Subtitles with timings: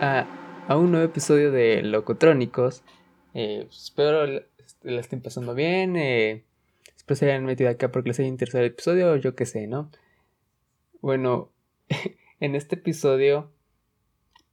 [0.00, 0.26] A,
[0.76, 2.82] un nuevo episodio de Locotrónicos.
[3.32, 5.94] Eh, espero la estén pasando bien.
[5.94, 6.44] Eh,
[6.96, 9.88] espero se hayan metido acá porque les haya interesado el episodio yo qué sé, ¿no?
[11.00, 11.52] Bueno,
[12.40, 13.52] en este episodio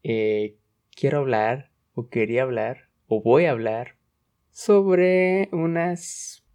[0.04, 0.58] eh,
[0.96, 3.96] quiero hablar o quería hablar o voy a hablar
[4.52, 6.46] sobre unas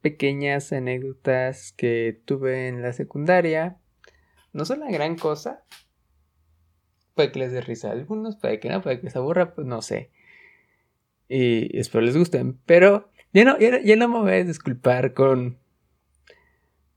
[0.00, 3.78] pequeñas anécdotas que tuve en la secundaria.
[4.52, 5.62] No son la gran cosa.
[7.16, 9.66] Puede que les dé risa a algunos, puede que no, puede que se aburra, pues
[9.66, 10.10] no sé.
[11.30, 12.58] Y espero les gusten.
[12.66, 15.56] Pero ya no, ya, no me voy a disculpar con,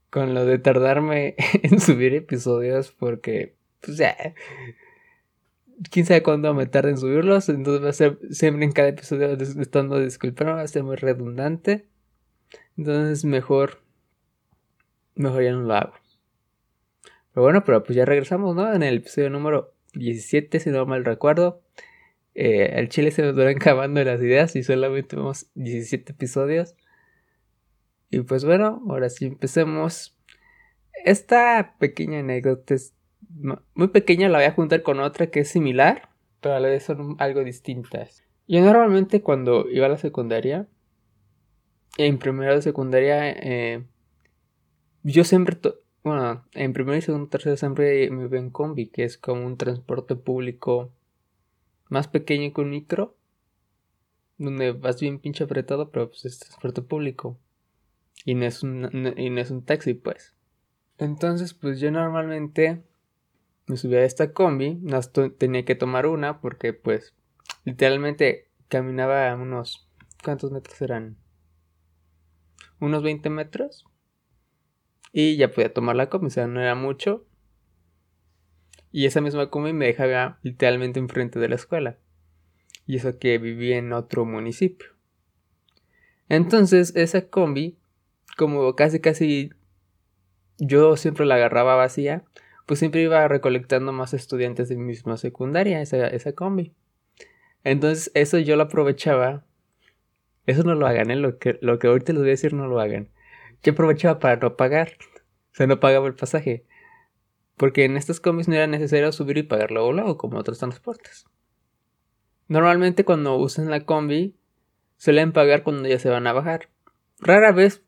[0.10, 4.18] con lo de tardarme en subir episodios porque, pues ya,
[5.90, 7.48] quién sabe cuándo me tarde en subirlos.
[7.48, 11.88] Entonces va a ser siempre en cada episodio estando disculpando, va a ser muy redundante.
[12.78, 13.80] Entonces mejor,
[15.16, 15.94] mejor ya no lo hago.
[17.34, 18.74] Pero bueno, pero pues ya regresamos, ¿no?
[18.74, 21.62] En el episodio número 17, si no mal recuerdo.
[22.36, 26.76] Eh, el chile se nos van acabando las ideas y solamente vemos 17 episodios.
[28.10, 30.18] Y pues bueno, ahora sí empecemos.
[31.06, 32.94] Esta pequeña anécdota es
[33.74, 36.10] muy pequeña, la voy a juntar con otra que es similar,
[36.42, 38.24] pero a la vez son algo distintas.
[38.48, 40.68] Yo normalmente cuando iba a la secundaria,
[41.98, 43.84] en primero de secundaria, eh,
[45.04, 45.58] yo siempre,
[46.04, 49.58] bueno, en primero y segundo, tercero siempre me iba en combi, que es como un
[49.58, 50.92] transporte público
[51.90, 53.16] más pequeño que un micro,
[54.38, 57.38] donde vas bien pinche apretado, pero pues es transporte público.
[58.26, 60.36] Y no es un, y no es un taxi, pues.
[60.98, 62.84] Entonces, pues yo normalmente
[63.68, 64.82] me subía a esta combi,
[65.38, 67.14] tenía que tomar una porque pues
[67.64, 69.88] literalmente caminaba unos...
[70.24, 71.18] ¿Cuántos metros eran?
[72.80, 73.86] Unos 20 metros.
[75.12, 77.26] Y ya podía tomar la combi, o sea, no era mucho.
[78.92, 81.98] Y esa misma combi me dejaba literalmente enfrente de la escuela.
[82.86, 84.90] Y eso que vivía en otro municipio.
[86.28, 87.78] Entonces, esa combi,
[88.38, 89.52] como casi casi
[90.58, 92.24] yo siempre la agarraba vacía,
[92.66, 96.74] pues siempre iba recolectando más estudiantes de mi misma secundaria, esa, esa combi.
[97.64, 99.46] Entonces, eso yo lo aprovechaba.
[100.46, 101.16] Eso no lo hagan, ¿eh?
[101.16, 103.10] Lo que, lo que ahorita les voy a decir no lo hagan.
[103.64, 104.94] Yo aprovechaba para no pagar.
[105.52, 106.66] O sea, no pagaba el pasaje.
[107.58, 111.26] Porque en estas combis no era necesario subir y pagar luego luego, como otros transportes.
[112.48, 114.36] Normalmente cuando usan la combi,
[114.98, 116.70] suelen pagar cuando ya se van a bajar.
[117.20, 117.84] Rara vez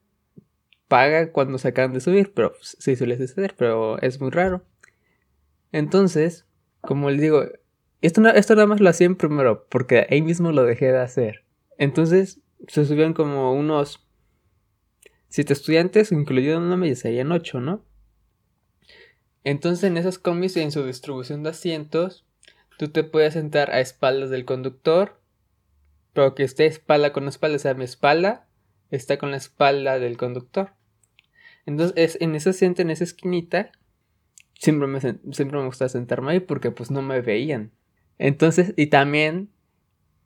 [0.88, 4.66] paga cuando se acaban de subir, pero sí suele suceder, pero es muy raro.
[5.72, 6.46] Entonces,
[6.82, 7.46] como les digo,
[8.02, 11.46] esto, esto nada más lo hacían primero, porque ahí mismo lo dejé de hacer.
[11.78, 14.06] Entonces, se subían como unos
[15.31, 17.86] siete estudiantes, incluyéndome, ya serían ocho, ¿no?
[19.46, 22.25] Entonces en esas combis en su distribución de asientos,
[22.78, 25.22] tú te puedes sentar a espaldas del conductor,
[26.12, 28.50] pero que esté espalda con espalda, o sea, mi espalda
[28.91, 30.74] está con la espalda del conductor.
[31.66, 33.72] Entonces es, en ese asiento, en esa esquinita,
[34.59, 37.72] siempre me, siempre me gusta sentarme ahí porque pues no me veían.
[38.18, 39.50] Entonces, y también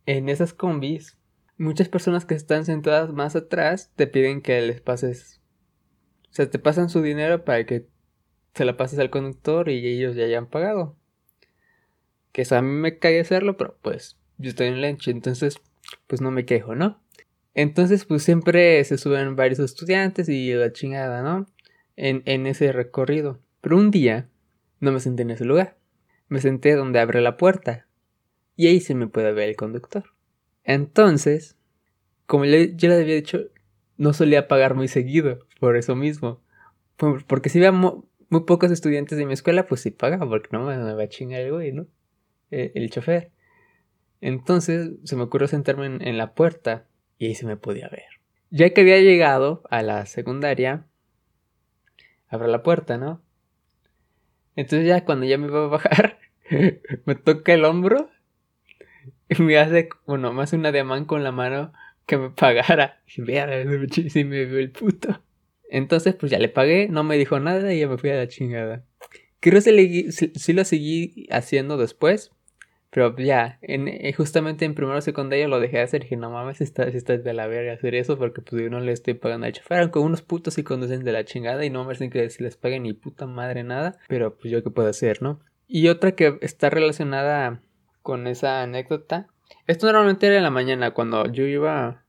[0.08, 1.16] en esas combis,
[1.58, 5.42] muchas personas que están sentadas más atrás te piden que les pases,
[6.30, 7.88] o sea, te pasan su dinero para que
[8.54, 10.96] se la pases al conductor y ellos ya hayan pagado.
[12.32, 15.62] Que eso a mí me cae hacerlo, pero pues yo estoy en lunch, entonces
[16.08, 17.02] pues no me quejo, ¿no?
[17.54, 21.48] Entonces pues siempre se suben varios estudiantes y la chingada, ¿no?
[21.96, 23.40] En, en ese recorrido.
[23.62, 24.30] Pero un día
[24.80, 25.78] no me senté en ese lugar.
[26.28, 27.88] Me senté donde abre la puerta.
[28.58, 30.15] Y ahí se me puede ver el conductor.
[30.66, 31.56] Entonces,
[32.26, 33.40] como yo le había dicho,
[33.98, 36.42] no solía pagar muy seguido, por eso mismo.
[36.98, 40.94] Porque si veamos muy pocos estudiantes de mi escuela, pues sí pagaba, porque no me,
[40.94, 41.88] va a chingar el güey, ¿no?
[42.52, 43.32] Eh, el, chofer.
[44.22, 48.06] Entonces se me ocurrió sentarme en, la puerta y ahí se me podía ver.
[48.50, 50.86] Ya que había llegado a la secundaria,
[52.28, 53.22] abro la puerta, ¿no?
[54.56, 56.20] Entonces ya cuando ya me iba a bajar,
[57.06, 58.10] me toca el hombro
[59.30, 61.74] y me hace, bueno, me hace una ademán con la mano
[62.06, 63.02] que me pagara.
[63.18, 63.48] Y vea,
[64.10, 65.22] si me vio el puto.
[65.70, 68.28] Entonces, pues ya le pagué, no me dijo nada y ya me fui a la
[68.28, 68.84] chingada.
[69.40, 72.32] Creo que sí, lo seguí haciendo después,
[72.90, 76.02] pero ya, eh, justamente en primero o secundario lo dejé de hacer.
[76.02, 78.92] Dije, no mames, estás está de la verga hacer eso porque pues yo no le
[78.92, 79.80] estoy pagando al chofer.
[79.80, 82.58] Aunque unos putos y conducen de la chingada y no me hacen que si les
[82.58, 83.98] paguen ni puta madre nada.
[84.08, 85.40] Pero pues yo qué puedo hacer, ¿no?
[85.68, 87.62] Y otra que está relacionada
[88.06, 89.26] con esa anécdota.
[89.66, 92.04] Esto normalmente era en la mañana cuando yo iba...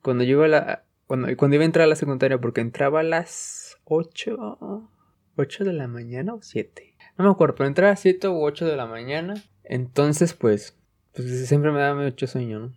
[0.00, 3.00] Cuando yo iba a la, cuando, cuando iba a entrar a la secundaria, porque entraba
[3.00, 4.88] a las 8,
[5.36, 6.94] 8 de la mañana o 7.
[7.18, 9.34] No me acuerdo, pero entraba a 7 u 8 de la mañana.
[9.64, 10.78] Entonces, pues,
[11.12, 12.72] pues siempre me da mucho sueño, ¿no?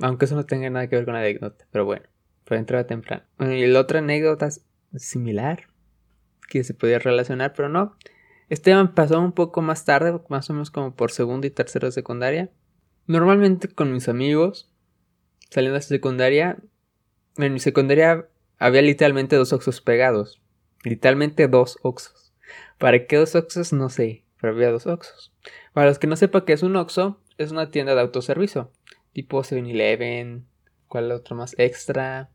[0.00, 2.06] Aunque eso no tenga nada que ver con la anécdota, pero bueno,
[2.46, 3.24] fue entrada temprano.
[3.38, 4.48] y la otra anécdota
[4.94, 5.68] similar
[6.48, 7.96] que se podía relacionar, pero no.
[8.52, 11.88] Este me pasó un poco más tarde, más o menos como por segundo y tercero
[11.88, 12.50] de secundaria.
[13.06, 14.70] Normalmente con mis amigos,
[15.48, 16.58] saliendo de secundaria,
[17.38, 18.28] en mi secundaria
[18.58, 20.42] había literalmente dos oxos pegados.
[20.84, 22.34] Literalmente dos oxos.
[22.76, 23.72] ¿Para qué dos oxos?
[23.72, 25.32] No sé, pero había dos oxos.
[25.72, 28.70] Para los que no sepan qué es un oxo, es una tienda de autoservicio.
[29.14, 30.46] Tipo 7-Eleven,
[30.88, 31.54] ¿cuál otro más?
[31.56, 32.28] Extra.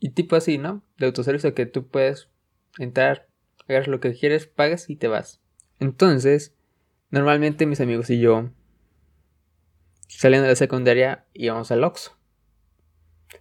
[0.00, 0.82] Y tipo así, ¿no?
[0.98, 2.28] De autoservicio que tú puedes
[2.78, 3.28] entrar,
[3.68, 5.41] hagas lo que quieres, pagas y te vas.
[5.82, 6.54] Entonces,
[7.10, 8.50] normalmente mis amigos y yo,
[10.06, 12.16] saliendo de la secundaria, íbamos al Oxxo.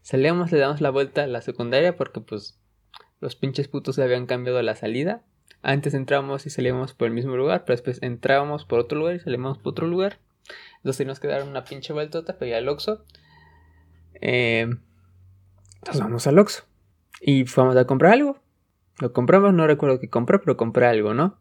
[0.02, 2.60] Salíamos, le damos la vuelta a la secundaria porque pues
[3.20, 5.22] los pinches putos se habían cambiado la salida.
[5.62, 9.20] Antes entrábamos y salíamos por el mismo lugar, pero después entrábamos por otro lugar y
[9.20, 10.18] salíamos por otro lugar.
[10.78, 13.06] Entonces teníamos que dar una pinche vueltota para ir al Oxxo.
[14.20, 14.68] Eh,
[15.86, 16.64] nos vamos al Oxxo.
[17.22, 18.40] Y fuimos a comprar algo.
[18.98, 21.38] Lo compramos, no recuerdo qué compré, pero compré algo, ¿no?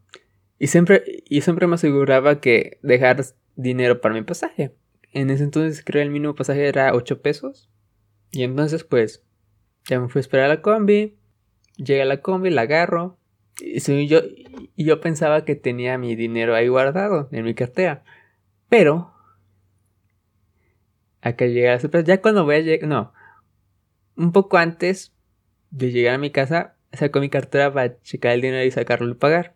[0.61, 3.25] Y siempre, y siempre me aseguraba que dejar
[3.57, 4.75] dinero para mi pasaje.
[5.11, 7.71] En ese entonces creo el mínimo pasaje era 8 pesos.
[8.31, 9.25] Y entonces pues
[9.87, 11.17] ya me fui a esperar a la combi.
[11.79, 13.17] Llegué a la combi, la agarro.
[13.59, 14.21] Y yo,
[14.77, 18.05] y yo pensaba que tenía mi dinero ahí guardado en mi cartera.
[18.69, 19.15] Pero
[21.23, 23.15] acá llegué a la Ya cuando voy a llegar, no,
[24.15, 25.15] un poco antes
[25.71, 29.15] de llegar a mi casa, saco mi cartera para checar el dinero y sacarlo y
[29.15, 29.55] pagar.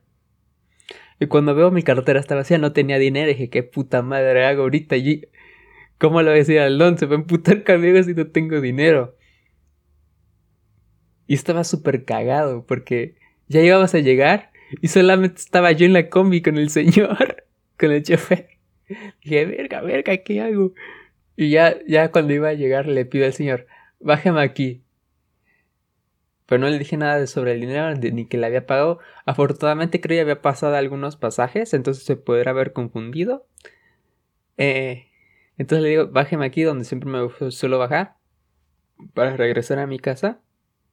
[1.21, 3.31] Y cuando veo mi cartera estaba vacía, no tenía dinero.
[3.31, 4.97] Y dije, ¿qué puta madre hago ahorita?
[4.97, 5.27] allí?
[5.99, 6.99] ¿Cómo lo decía Aldón?
[6.99, 9.17] Se va a emputar conmigo si no tengo dinero.
[11.27, 13.15] Y estaba súper cagado porque
[13.49, 14.51] ya íbamos a llegar
[14.81, 17.45] y solamente estaba yo en la combi con el señor,
[17.79, 18.49] con el chofer.
[19.23, 20.75] Dije, verga, verga, ¿qué hago?
[21.37, 23.67] Y ya, ya cuando iba a llegar le pido al señor,
[24.01, 24.84] bájame aquí.
[26.47, 28.99] Pero no le dije nada sobre el dinero ni que le había pagado.
[29.25, 33.47] Afortunadamente creo que había pasado algunos pasajes, entonces se podría haber confundido.
[34.59, 35.07] Eh,
[35.57, 38.17] entonces le digo, bájeme aquí donde siempre me suelo bajar
[39.15, 40.41] para regresar a mi casa.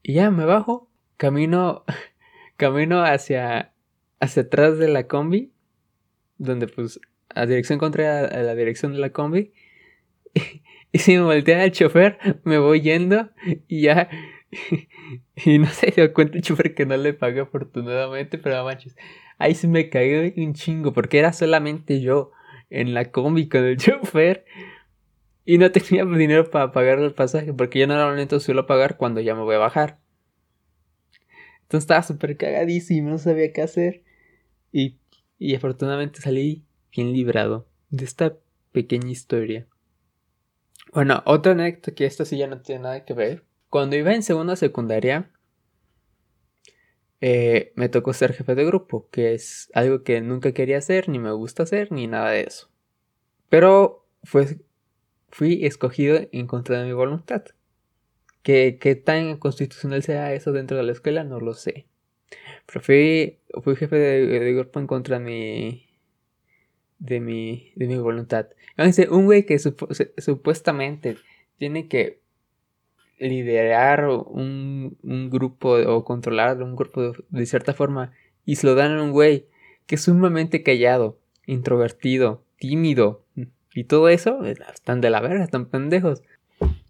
[0.03, 1.83] Y ya me bajo, camino,
[2.57, 3.73] camino hacia,
[4.19, 5.51] hacia atrás de la combi,
[6.37, 6.99] donde pues
[7.33, 9.53] a dirección contraria a la dirección de la combi.
[10.93, 13.29] Y, si me voltea el chofer, me voy yendo
[13.69, 14.09] y ya.
[15.45, 18.95] Y no se dio cuenta el chofer que no le pagué afortunadamente, pero manches.
[19.37, 22.31] Ahí se me cayó un chingo, porque era solamente yo
[22.69, 24.45] en la combi con el chofer.
[25.45, 29.33] Y no tenía dinero para pagar el pasaje, porque yo normalmente suelo pagar cuando ya
[29.35, 29.99] me voy a bajar.
[31.63, 34.03] Entonces estaba súper cagadísimo, no sabía qué hacer.
[34.71, 34.97] Y,
[35.39, 36.65] y afortunadamente salí
[36.95, 38.37] bien librado de esta
[38.71, 39.67] pequeña historia.
[40.93, 43.45] Bueno, otra anécdota que esta sí ya no tiene nada que ver.
[43.71, 45.31] Cuando iba en segunda secundaria,
[47.21, 51.19] eh, me tocó ser jefe de grupo, que es algo que nunca quería hacer, ni
[51.19, 52.69] me gusta hacer, ni nada de eso.
[53.47, 54.59] Pero fue,
[55.29, 57.45] fui escogido en contra de mi voluntad.
[58.43, 61.23] ¿Qué, qué tan constitucional sea eso dentro de la escuela?
[61.23, 61.85] No lo sé.
[62.65, 65.87] Pero fui, fui jefe de, grupo en contra de mi,
[66.99, 68.49] de mi, de mi voluntad.
[69.09, 71.15] un güey que supuestamente
[71.57, 72.20] tiene que
[73.21, 78.11] liderar un, un grupo o controlar un grupo de, cierta forma
[78.45, 79.45] y se lo dan a un güey
[79.85, 83.23] que es sumamente callado, introvertido, tímido
[83.73, 86.23] y todo eso, eh, están de la verga, están pendejos.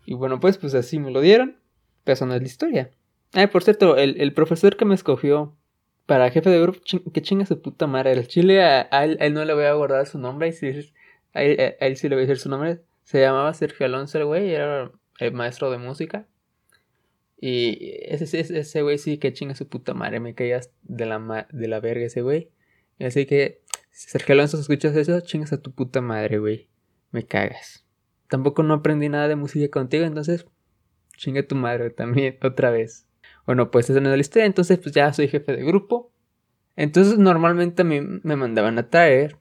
[0.05, 1.57] Y bueno, pues, pues así me lo dieron,
[2.03, 2.91] pero no es la historia.
[3.33, 5.55] Ah, por cierto, el, profesor que me escogió
[6.05, 6.79] para jefe de grupo,
[7.13, 10.17] que chinga su puta madre, el chile a, él, no le voy a guardar su
[10.17, 10.91] nombre, y si
[11.33, 14.17] a, él, a él sí le voy a decir su nombre, se llamaba Sergio Alonso
[14.17, 16.27] el güey, era el maestro de música.
[17.39, 21.67] Y ese, ese, güey sí que chinga su puta madre, me caías de la, de
[21.67, 22.51] la verga ese güey.
[22.99, 26.69] Así que, Sergio Alonso, escuchas eso, chingas a tu puta madre, güey.
[27.11, 27.85] Me cagas.
[28.29, 30.45] Tampoco no aprendí nada de música contigo, entonces,
[31.17, 33.07] chinga tu madre también, otra vez.
[33.45, 36.11] Bueno, pues esa no es la historia, entonces pues ya soy jefe de grupo.
[36.75, 39.37] Entonces normalmente a mí me mandaban a traer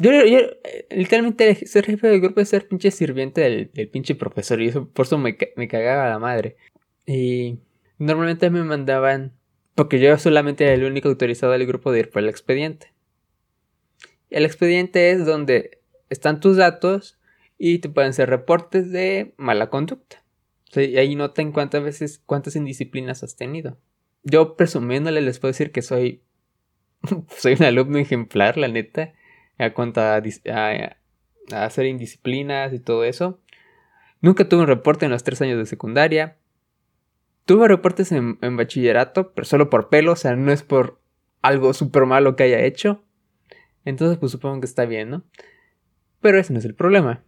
[0.00, 0.10] yo,
[0.90, 5.06] literalmente ser jefe de grupo es ser pinche sirviente del, pinche profesor y eso por
[5.06, 6.56] eso me, cagaba la madre.
[7.06, 7.58] Y
[7.98, 9.32] normalmente me mandaban,
[9.74, 12.92] porque yo solamente era el único autorizado del grupo de ir por el expediente.
[14.30, 17.18] El expediente es donde están tus datos
[17.58, 20.24] y te pueden ser reportes de mala conducta.
[20.74, 23.76] y ahí notan cuántas veces, cuántas indisciplinas has tenido.
[24.22, 26.22] Yo presumiéndole les puedo decir que soy,
[27.36, 29.14] soy un alumno ejemplar, la neta.
[29.60, 30.22] A cuanto a,
[31.52, 33.40] hacer indisciplinas y todo eso.
[34.20, 36.36] Nunca tuve un reporte en los tres años de secundaria.
[37.44, 41.00] Tuve reportes en, bachillerato, pero solo por pelo, o sea, no es por
[41.42, 43.02] algo súper malo que haya hecho.
[43.84, 45.24] Entonces, pues supongo que está bien, ¿no?
[46.20, 47.22] Pero ese no es el problema.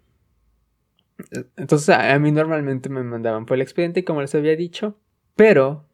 [1.57, 4.99] Entonces, a, mí normalmente me mandaban por el expediente, como les había dicho.
[5.35, 5.87] Pero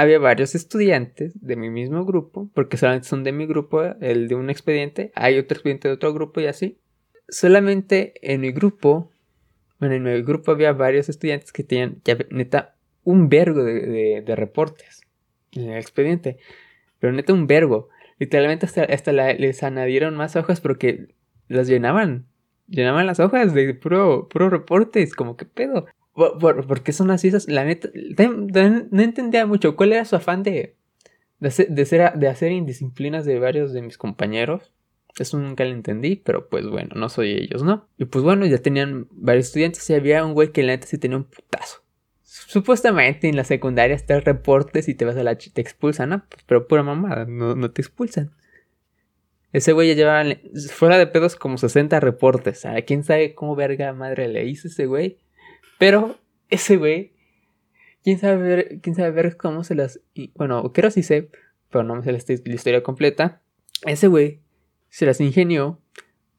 [0.00, 4.34] había varios estudiantes de mi mismo grupo, porque solamente son de mi grupo, el de
[4.34, 6.78] un expediente, hay otro expediente de otro grupo y así.
[7.28, 9.10] Solamente en mi grupo,
[9.78, 14.36] bueno, en mi grupo había varios estudiantes que tenían, ya, neta, un vergo de, de
[14.36, 15.02] reportes
[15.52, 16.38] en el expediente.
[16.98, 17.88] Pero neta, un vergo.
[18.18, 21.14] Literalmente hasta, hasta les añadieron más hojas porque
[21.48, 22.26] las llenaban.
[22.68, 25.14] Llenaban las hojas de puro, puro reportes.
[25.14, 25.86] Como que pedo.
[26.38, 27.48] ¿Por, qué son así esas?
[27.48, 27.88] La neta,
[28.90, 30.76] no entendía mucho cuál era su afán de,
[31.38, 34.72] de, hacer, de, hacer indisciplinas de varios de mis compañeros.
[35.18, 37.88] Eso nunca lo entendí, pero pues bueno, no soy ellos, ¿no?
[37.98, 40.98] Y pues bueno, ya tenían varios estudiantes y había un güey que la neta sí
[40.98, 41.82] tenía un putazo.
[42.22, 46.24] Supuestamente en la secundaria estás reportes y te vas a la te expulsan, ¿no?
[46.28, 48.32] Pues, pero pura mamada, no, te expulsan.
[49.52, 50.24] Ese güey ya llevaba
[50.72, 52.64] fuera de pedos como 60 reportes.
[52.66, 55.18] ¿A quién sabe cómo verga madre le hizo ese güey?
[55.80, 56.18] Pero
[56.50, 57.14] ese güey,
[58.04, 59.98] quién sabe ver, quién sabe ver cómo se las.
[60.34, 61.30] Bueno, creo sí sé,
[61.70, 62.18] pero no me sé la,
[62.54, 63.40] historia completa.
[63.86, 64.40] Ese güey
[64.90, 65.80] se las ingenió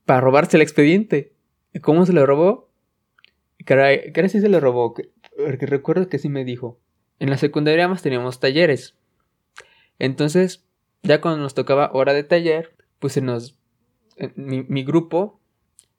[0.06, 1.34] para robarse el expediente.
[1.74, 2.70] ¿Y cómo se lo robó?
[3.66, 4.94] Caray, caray sí se lo robó.
[4.94, 6.80] Porque recuerdo que sí me dijo.
[7.18, 8.96] En la secundaria más teníamos talleres.
[9.98, 10.64] Entonces,
[11.02, 13.58] ya cuando nos tocaba hora de taller, pues se nos.
[14.18, 15.40] Eh, mi, grupo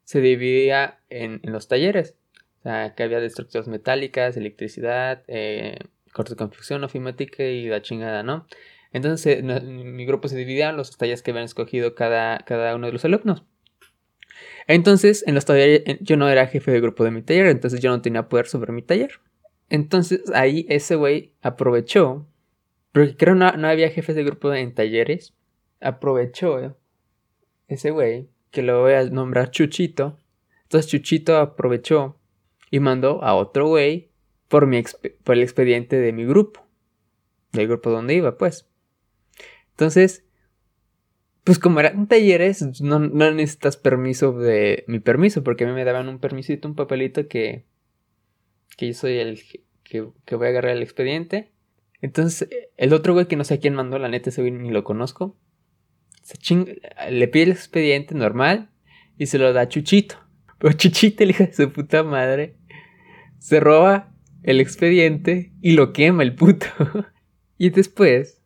[0.05, 2.15] se dividía en, los talleres.
[2.63, 3.29] Que había de
[3.67, 5.79] metálicas, electricidad, eh,
[6.13, 8.47] corte de confección, ofimática y la chingada, ¿no?
[8.93, 12.93] Entonces, mi grupo se dividía en los talleres que habían escogido cada, cada uno de
[12.93, 13.43] los alumnos.
[14.67, 17.89] Entonces, en los talleres, yo no era jefe de grupo de mi taller, entonces yo
[17.89, 19.19] no tenía poder sobre mi taller.
[19.69, 22.27] Entonces ahí ese güey aprovechó,
[22.91, 25.33] porque creo no, no había jefes de grupo en talleres,
[25.81, 26.77] aprovechó
[27.67, 30.19] ese güey, que lo voy a nombrar Chuchito.
[30.63, 32.19] Entonces Chuchito aprovechó
[32.73, 34.09] y mandó a otro güey
[34.47, 34.81] por, mi
[35.23, 36.65] por el expediente de mi grupo,
[37.51, 38.67] del grupo donde iba, pues.
[39.69, 40.25] Entonces,
[41.43, 46.09] pues como eran talleres, no, necesitas permiso de mi permiso, porque a mí me daban
[46.09, 47.67] un permisito, un papelito que,
[48.75, 49.39] que yo soy el
[49.83, 50.01] que,
[50.35, 51.51] voy a agarrar el expediente.
[52.01, 54.83] Entonces, el otro güey que no sé quién mandó, la neta, ese güey ni lo
[54.83, 55.37] conozco.
[56.23, 56.39] Se
[57.11, 58.71] le pide el expediente normal
[59.19, 60.23] y se lo da a Chuchito.
[60.63, 62.55] Pero Chuchito, el hijo de su puta madre,
[63.43, 64.09] se roba
[64.41, 66.65] el expediente y lo quema el puto.
[67.57, 68.41] y después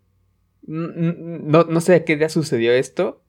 [0.63, 3.23] no, no sé qué día sucedió esto.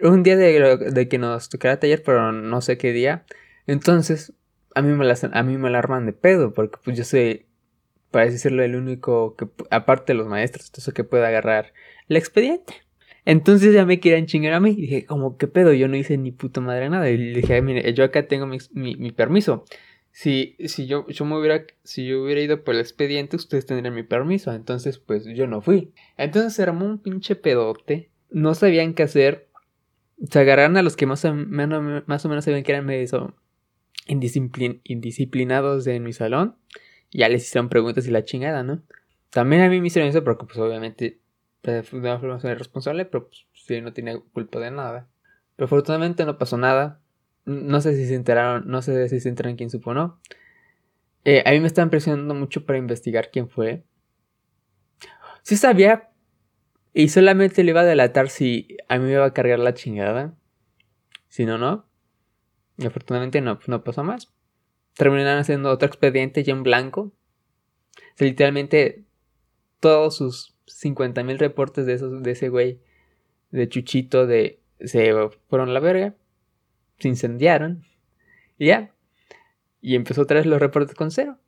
[0.00, 3.26] Un día de, que nos tocara taller, pero no sé qué día.
[3.66, 4.32] Entonces,
[4.76, 7.46] a mí me la, a mí me la arman de pedo, porque pues yo soy,
[8.12, 11.72] para decirlo, el único que, aparte de los maestros, eso que puede agarrar
[12.08, 12.74] el expediente.
[13.24, 14.70] Entonces ya me querían chingar a mí.
[14.70, 15.72] Y dije, como, ¿qué pedo?
[15.72, 17.10] Yo no hice ni puta madre nada.
[17.10, 19.64] Y le dije, mire, yo acá tengo mi, mi permiso.
[20.18, 23.94] Si, si yo, yo me hubiera, si yo hubiera ido por el expediente, ustedes tendrían
[23.94, 24.52] mi permiso.
[24.52, 25.92] Entonces, pues yo no fui.
[26.16, 28.10] Entonces se armó un pinche pedote.
[28.28, 29.48] No sabían qué hacer.
[30.28, 33.36] Se agarraron a los que más o menos, más o menos sabían que eran medio
[34.08, 36.56] indisciplinados en mi salón.
[37.12, 38.82] Ya les hicieron preguntas y la chingada, ¿no?
[39.30, 41.20] También a mí me hicieron eso porque, pues, obviamente,
[41.62, 45.06] de una forma soy responsable, pero pues, sí, no tenía culpa de nada.
[45.54, 47.00] Pero afortunadamente no pasó nada.
[47.48, 50.20] No sé si se enteraron, no sé si se enteraron quién supo o no.
[51.24, 53.84] Eh, a mí me estaban presionando mucho para investigar quién fue.
[55.42, 56.10] Sí sabía.
[56.92, 60.36] Y solamente le iba a delatar si a mí me iba a cargar la chingada.
[61.28, 61.86] Si no, no.
[62.76, 64.30] Y afortunadamente no, no pasó más.
[64.94, 67.12] Terminaron haciendo otro expediente ya en blanco.
[68.18, 69.04] Literalmente
[69.80, 72.82] todos sus 50.000 reportes de, esos, de ese güey,
[73.52, 75.14] de Chuchito, de, se
[75.48, 76.14] fueron a la verga
[76.98, 77.84] se incendiaron.
[78.58, 78.92] Y ya.
[79.80, 81.38] Y empezó otra vez los reportes con cero.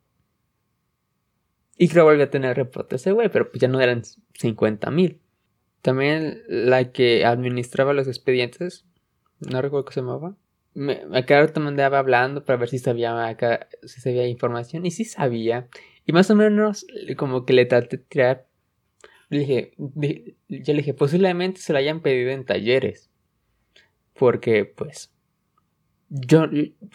[1.77, 4.03] Y creo volvió a tener reportes ese güey, pero pues ya no eran
[4.35, 5.19] 50 mil.
[5.81, 8.85] También la que administraba los expedientes,
[9.39, 10.35] no recuerdo qué se llamaba.
[10.73, 14.85] Me, acá te mandaba hablando para ver si sabía acá, si sabía información.
[14.85, 15.67] Y sí sabía.
[16.05, 16.85] Y más o menos
[17.17, 18.47] como que le traté de tirar.
[19.29, 23.09] Le dije, yo le dije, posiblemente se lo hayan pedido en talleres.
[24.13, 25.11] Porque, pues,
[26.13, 26.45] yo,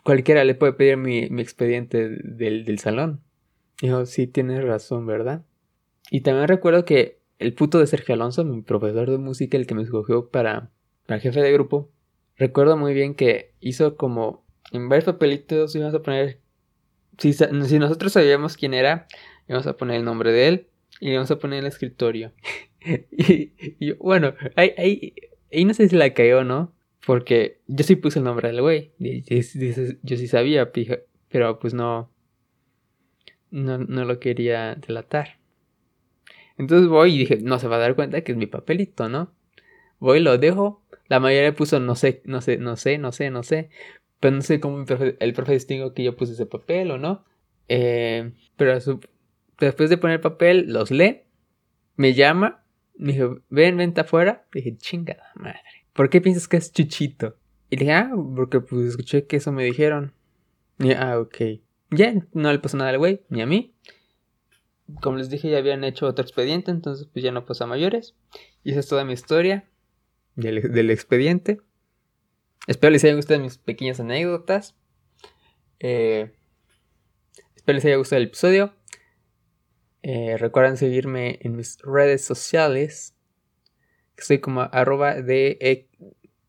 [0.04, 3.23] cualquiera le puede pedir mi, expediente del, salón.
[3.80, 5.42] Dijo, sí, tienes razón, ¿verdad?
[6.11, 9.75] Y también recuerdo que el puto de Sergio Alonso, mi profesor de música, el que
[9.75, 10.70] me escogió para,
[11.06, 11.90] para jefe de grupo,
[12.37, 16.40] recuerdo muy bien que hizo como en varios papelitos íbamos a poner,
[17.16, 19.06] si, si nosotros sabíamos quién era,
[19.49, 20.66] íbamos a poner el nombre de él
[21.00, 22.32] y íbamos a poner el escritorio.
[23.11, 25.14] y, bueno, ahí, ahí,
[25.50, 26.75] ahí, no sé si la cayó, ¿no?
[27.06, 28.92] Porque yo sí puse el nombre del güey.
[28.98, 30.72] Yo sí sabía,
[31.28, 32.10] pero pues no,
[33.52, 35.38] no, no lo quería delatar.
[36.58, 39.32] Entonces voy y dije, no se va a dar cuenta que es mi papelito, ¿no?
[40.00, 40.82] Voy, lo dejo.
[41.06, 43.70] La mayoría puso no sé, no sé, no sé, no sé, no sé.
[44.18, 44.84] Pero no sé cómo
[45.20, 47.25] el profe, distingo que yo puse ese papel o no.
[47.68, 48.76] Eh, pero
[49.60, 51.22] después de poner papel, los lee.
[51.94, 52.64] Me llama.
[52.96, 54.44] Me dijo, ven, vente afuera.
[54.52, 55.86] Dije, chingada madre.
[55.97, 57.37] ¿Por qué piensas que es Chuchito?
[57.71, 60.12] Y dije, ah, porque pues escuché que eso me dijeron.
[60.79, 61.37] Y, ah, ok.
[61.91, 63.75] Ya, no le pasó nada al güey, ni a mí.
[65.00, 68.15] Como les dije, ya habían hecho otro expediente, entonces pues ya no pasó a mayores.
[68.62, 69.65] Y esa es toda mi historia
[70.37, 71.61] del, expediente.
[72.67, 74.76] Espero les haya gustado mis pequeñas anécdotas.
[75.81, 76.31] Eh,
[77.55, 78.75] espero les haya gustado el episodio.
[80.03, 83.17] Eh, recuerden seguirme en mis redes sociales.
[84.17, 85.59] Estoy como arroba de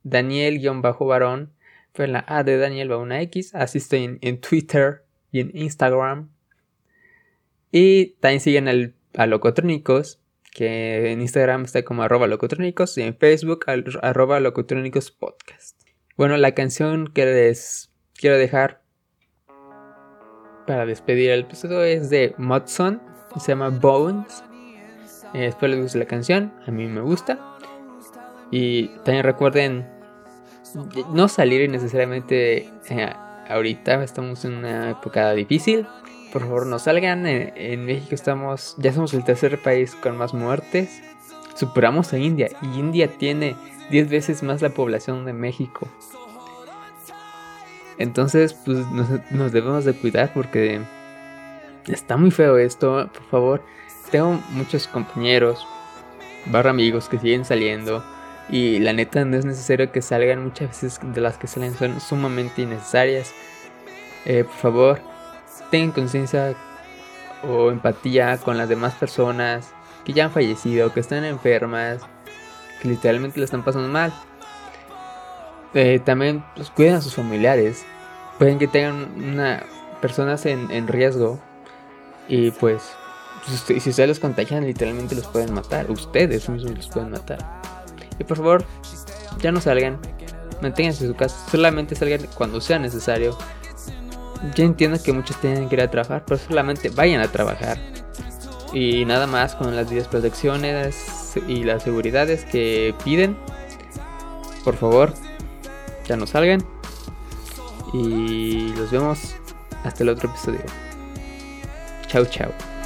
[0.07, 1.53] e, Daniel-varón.
[1.93, 3.55] Pero la A de Daniel va una X.
[3.55, 6.29] Así estoy en Twitter y en Instagram.
[7.71, 10.21] Y también siguen al, a Locotrónicos,
[10.51, 13.65] que en Instagram está como arroba locotrónicos y en Facebook
[14.01, 15.79] arroba locotrónicos podcast.
[16.15, 18.81] Bueno, la canción que les quiero dejar
[20.65, 23.01] para despedir el episodio es de Mudson,
[23.39, 24.43] se llama Bones.
[25.33, 27.57] Eh, espero les guste la canción, a mí me gusta.
[28.49, 29.87] Y también recuerden
[30.75, 33.13] no salir necesariamente eh,
[33.49, 35.87] ahorita estamos en una época difícil.
[36.31, 37.25] Por favor, no salgan.
[37.25, 41.01] En, México estamos, ya somos el tercer país con más muertes.
[41.55, 43.55] Superamos a India y India tiene
[43.89, 45.87] 10 veces más la población de México.
[47.97, 48.77] Entonces, pues
[49.31, 50.81] nos, debemos de cuidar porque
[51.87, 53.09] está muy feo esto.
[53.11, 53.63] Por favor,
[54.11, 55.65] tengo muchos compañeros,
[56.45, 58.03] barra amigos que siguen saliendo.
[58.49, 61.99] Y la neta no es necesario que salgan, muchas veces de las que salen son
[61.99, 63.33] sumamente innecesarias.
[64.25, 65.01] Eh, por favor,
[65.69, 66.55] tengan conciencia
[67.43, 69.69] o empatía con las demás personas
[70.05, 71.99] que ya han fallecido, que están enfermas,
[72.81, 74.13] que literalmente le están pasando mal.
[75.73, 77.85] Eh, también pues, cuiden a sus familiares.
[78.37, 79.63] Pueden que tengan una,
[80.01, 81.39] personas en, riesgo
[82.27, 82.83] y pues
[83.45, 85.89] si ustedes los contagian literalmente los pueden matar.
[85.89, 87.66] Ustedes mismos los pueden matar.
[88.19, 88.65] Y por favor,
[89.41, 89.99] ya no salgan.
[90.61, 91.37] Manténganse en su casa.
[91.51, 93.37] Solamente salgan cuando sea necesario.
[94.55, 97.77] Yo entiendo que muchos tienen que ir a trabajar, pero solamente vayan a trabajar.
[98.73, 103.37] Y nada más con las 10 protecciones y las seguridades que piden.
[104.63, 105.13] Por favor,
[106.07, 106.63] ya no salgan.
[107.93, 109.35] Y los vemos
[109.83, 110.61] hasta el otro episodio.
[112.07, 112.76] Chao, chao.